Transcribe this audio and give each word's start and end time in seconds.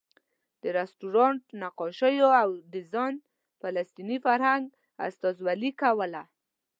د 0.61 0.63
رسټورانټ 0.79 1.43
نقاشیو 1.61 2.29
او 2.41 2.49
ډیزاین 2.73 3.13
فلسطیني 3.61 4.17
فرهنګ 4.25 4.63
استازولې 5.07 5.71
کوله. 5.81 6.23